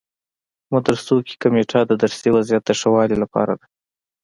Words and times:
مدرسو 0.73 1.15
کمیټه 1.41 1.79
د 1.85 1.91
درسي 2.01 2.29
وضعیت 2.35 2.63
د 2.65 2.71
ښه 2.79 2.89
والي 2.95 3.15
لپاره 3.23 3.53
ده. 3.59 3.65